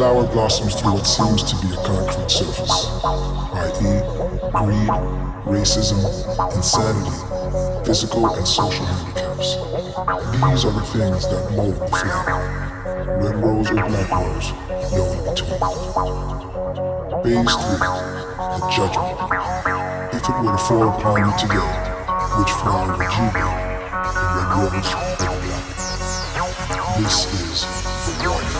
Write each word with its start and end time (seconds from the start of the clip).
flower 0.00 0.26
blossoms 0.32 0.80
through 0.80 0.94
what 0.94 1.06
seems 1.06 1.42
to 1.42 1.54
be 1.60 1.74
a 1.74 1.76
concrete 1.84 2.30
surface, 2.30 2.86
i.e., 3.04 4.00
greed, 4.56 4.88
racism, 5.44 6.00
insanity, 6.56 7.84
physical 7.84 8.26
and 8.32 8.48
social 8.48 8.86
handicaps. 8.86 9.56
These 10.40 10.64
are 10.64 10.72
the 10.72 10.86
things 10.88 11.28
that 11.28 11.52
mold 11.54 11.74
the 11.74 11.86
flower. 11.86 12.38
Red 13.20 13.36
rose 13.44 13.68
or 13.70 13.74
black 13.74 14.10
rose, 14.10 14.52
no 14.94 15.04
in 15.12 15.20
between. 15.28 15.58
Phase 17.20 17.54
3, 17.60 17.84
the 18.56 18.68
judgment. 18.72 19.20
If 20.14 20.24
it 20.24 20.36
were 20.40 20.52
to 20.52 20.62
fall 20.64 20.88
upon 20.88 21.18
you 21.20 21.32
today, 21.36 21.70
which 22.38 22.52
flower 22.62 22.96
would 22.96 23.12
you 23.20 23.26
be? 23.36 23.44
The 24.16 24.24
red 24.32 24.48
rose 24.56 24.88
or 24.96 25.12
black? 25.18 25.64
This 26.96 27.16
is 27.34 27.79
the 28.06 28.59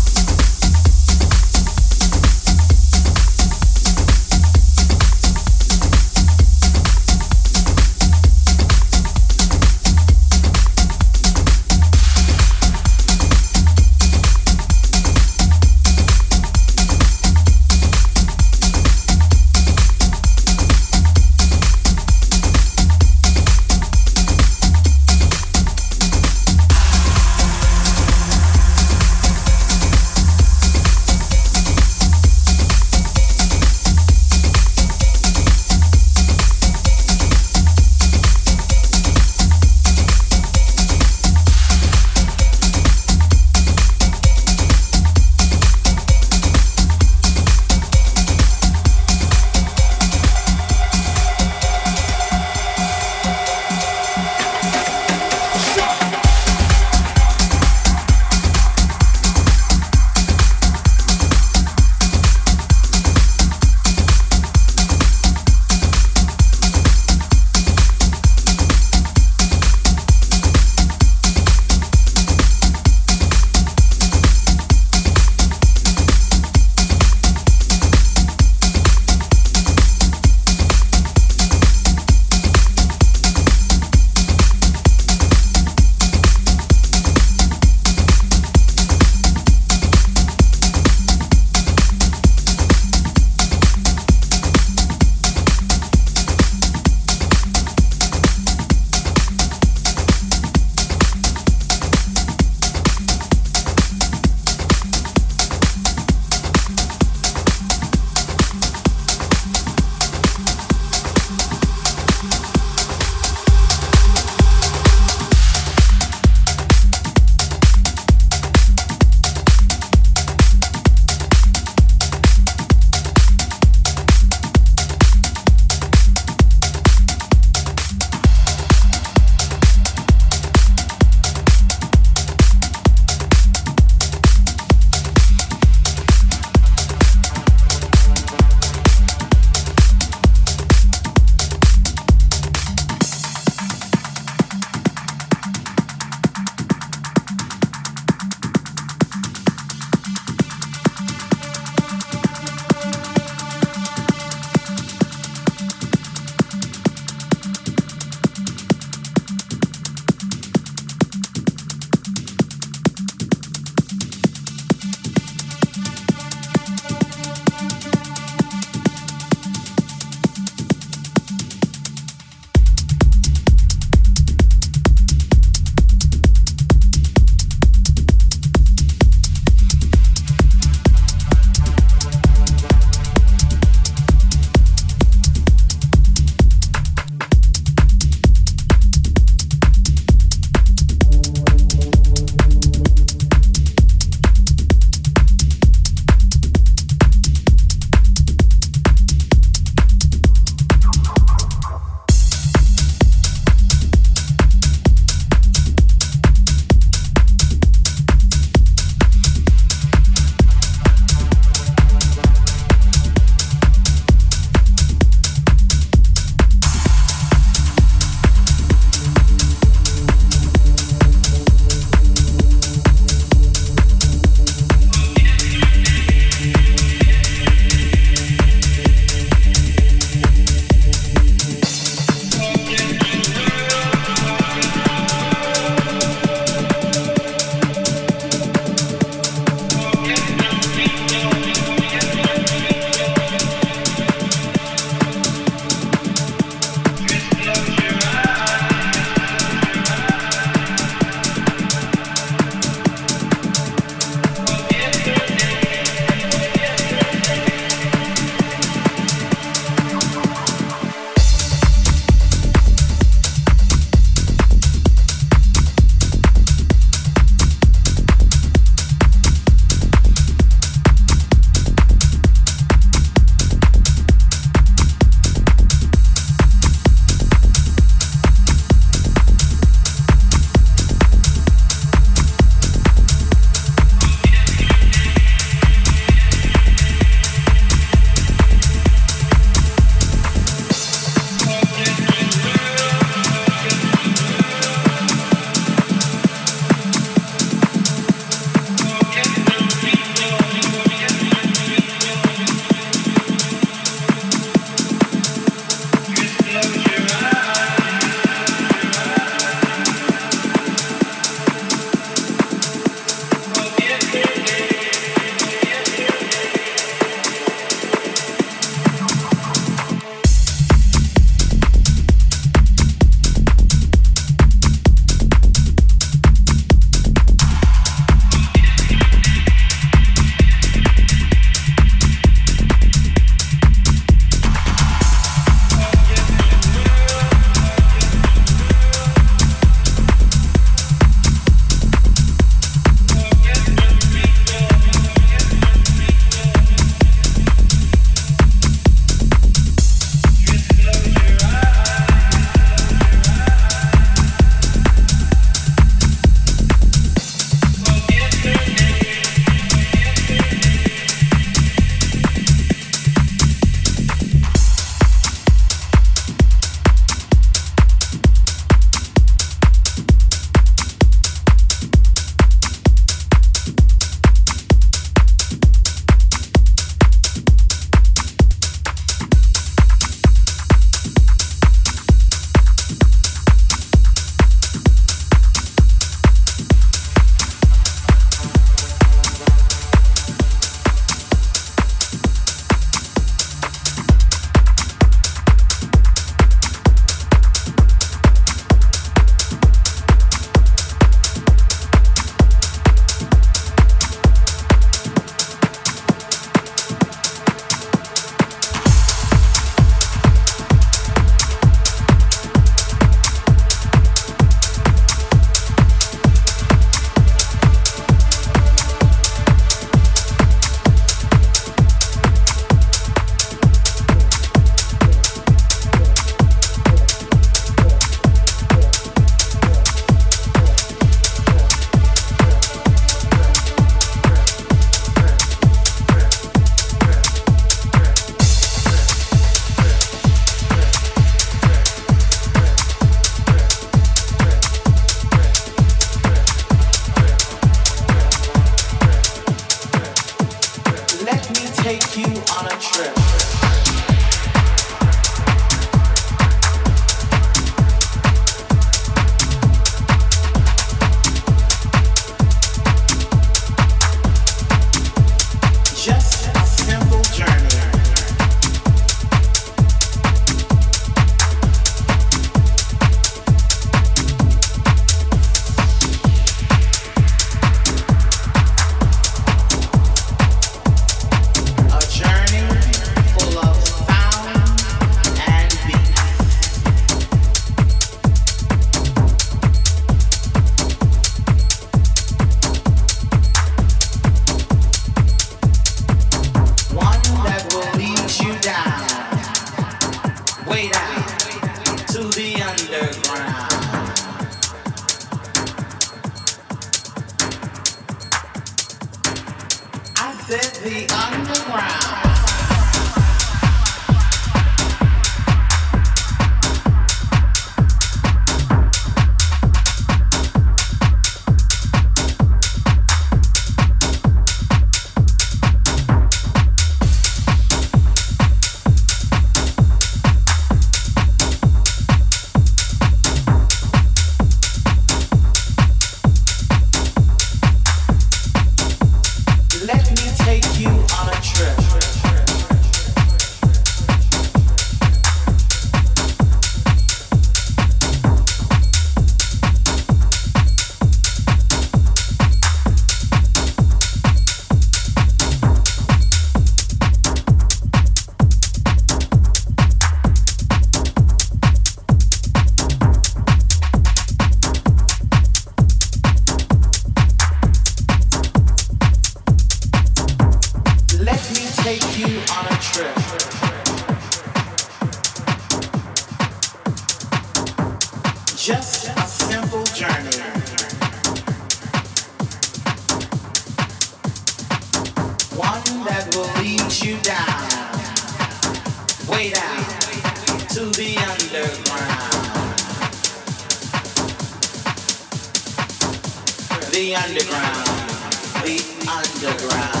Hemisphere 599.41 599.69
by 599.69 599.77
our 599.77 600.00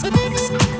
driving 0.00 0.32
you 0.32 0.75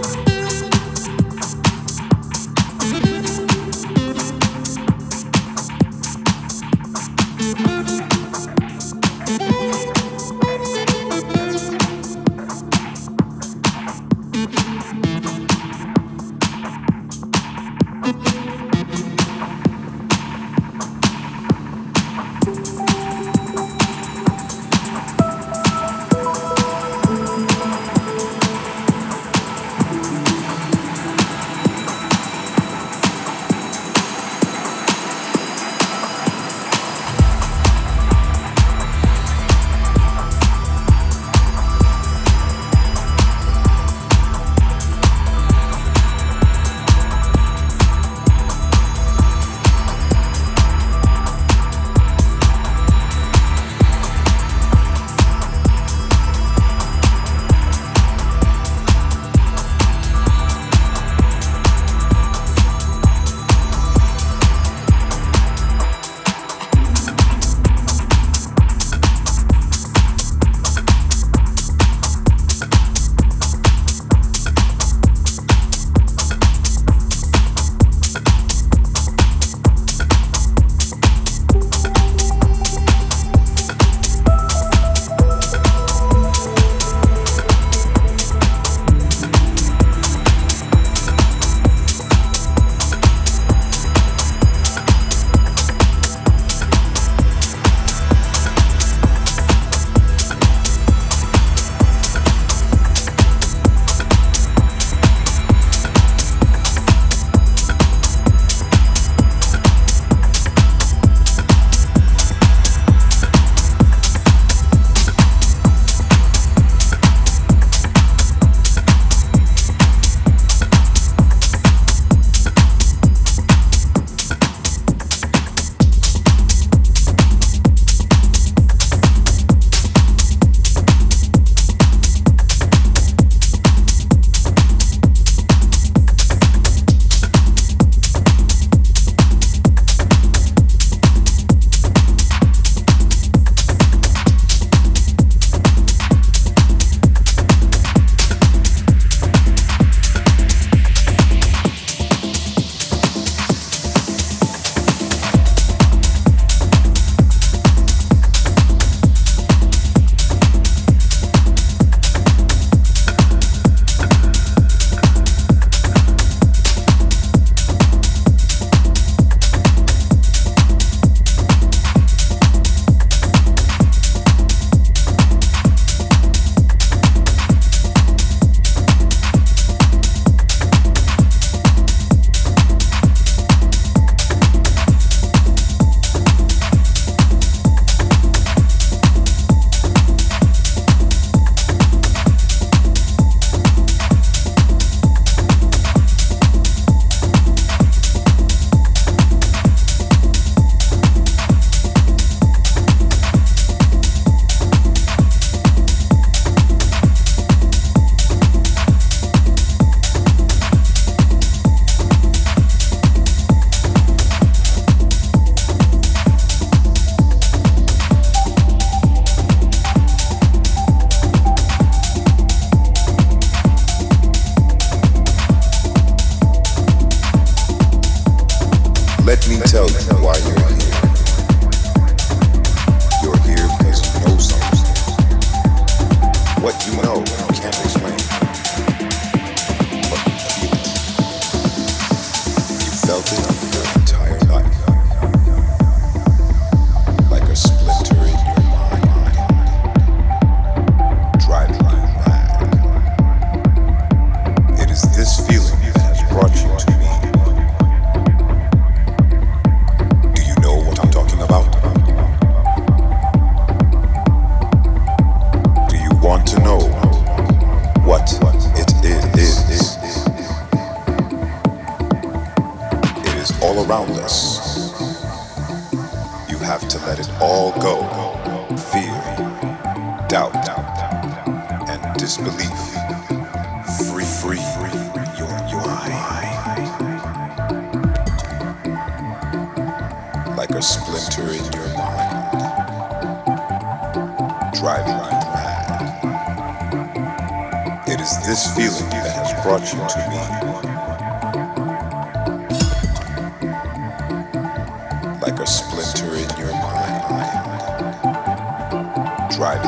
mad. 309.58 309.80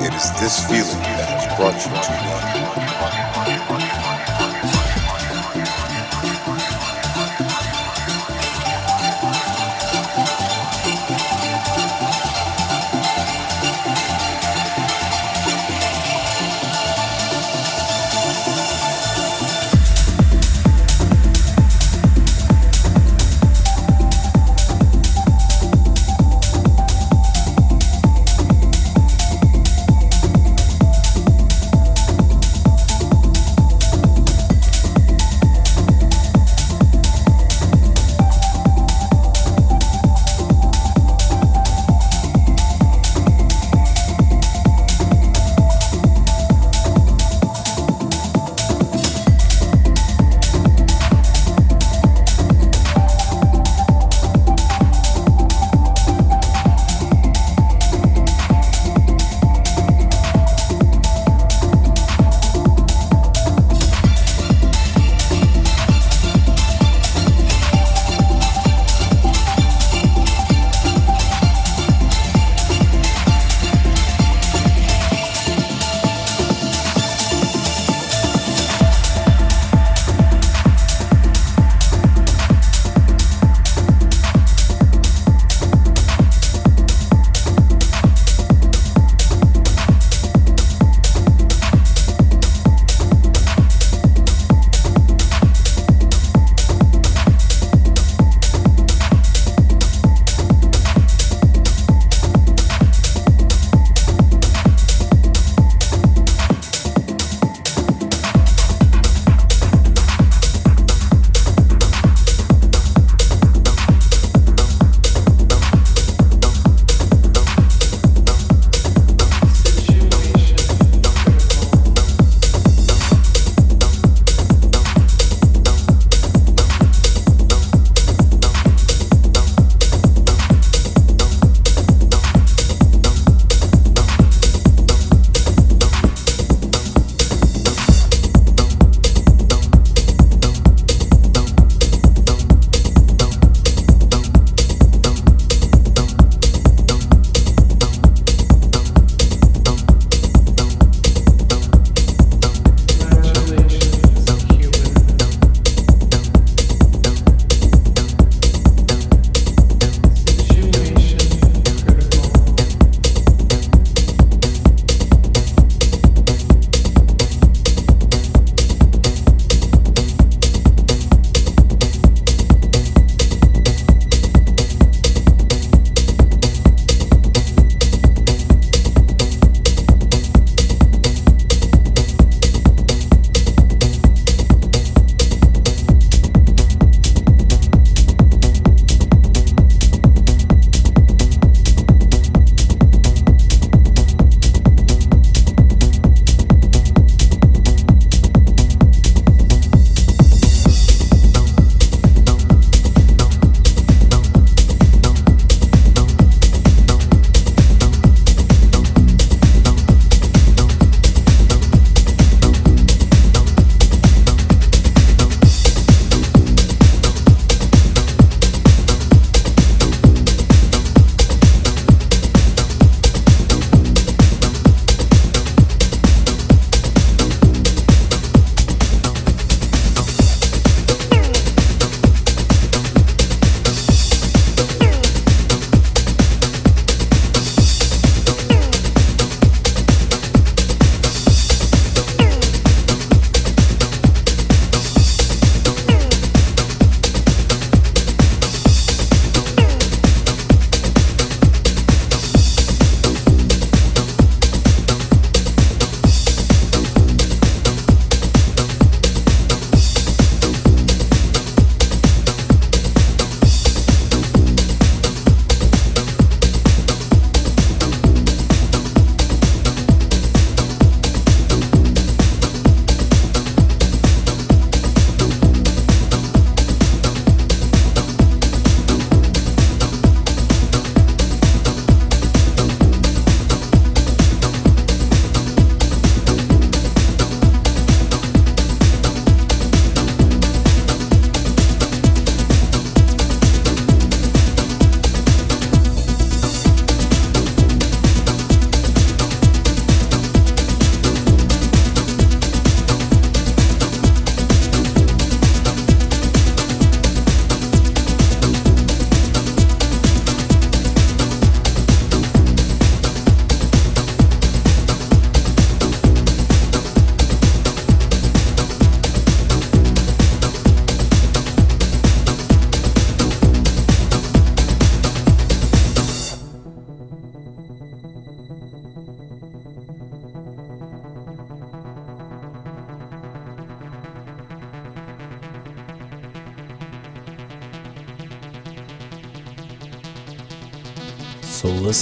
It 0.00 0.14
is 0.14 0.30
this 0.40 0.58
feeling 0.66 1.02
that 1.02 1.28
has 1.28 1.56
brought 1.56 1.74
you 1.74 1.92
to 1.92 2.61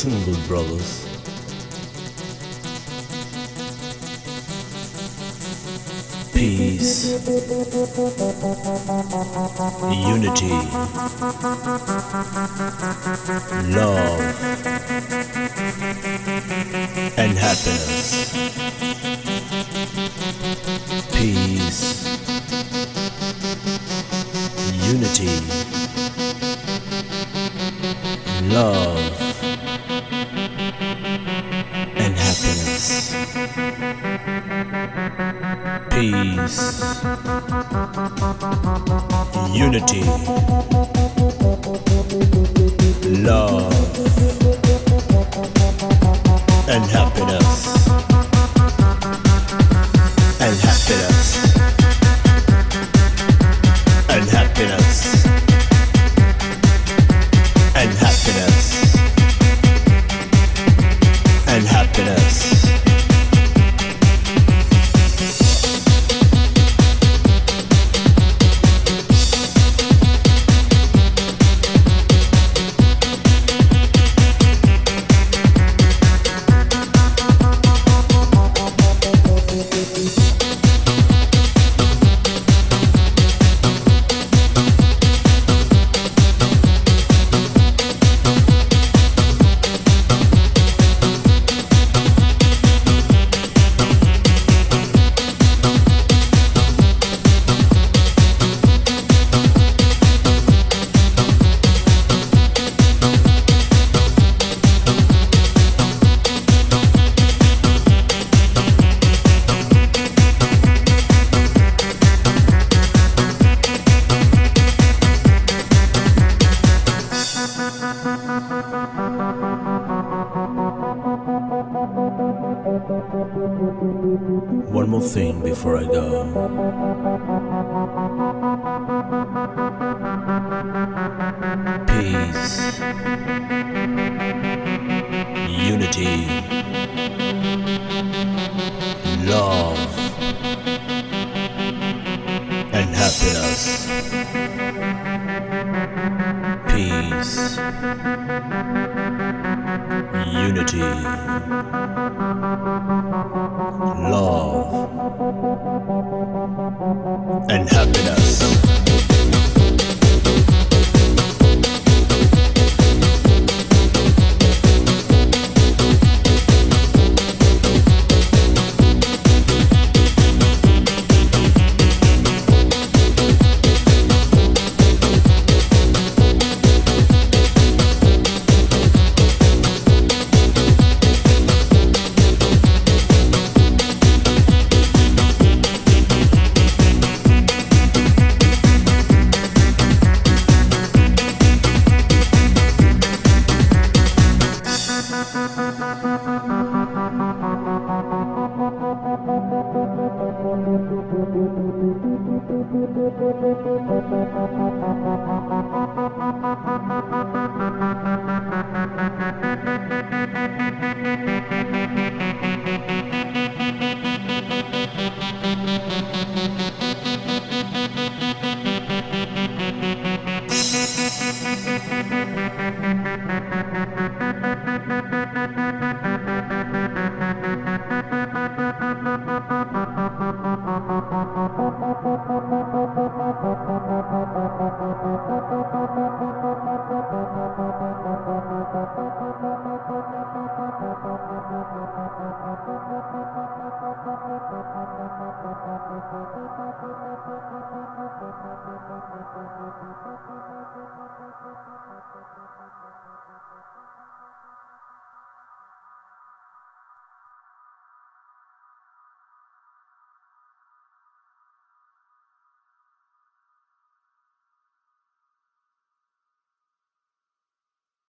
single 0.01 0.35
brothers. 0.49 1.05
Peace, 6.33 7.21
unity, 10.09 10.49
love, 13.77 14.21
and 17.19 17.37
happiness. 17.37 18.25
Peace, 21.13 21.81
unity, 24.89 25.29
love. 28.49 28.90
peace, 36.47 37.03
unity. 39.53 40.70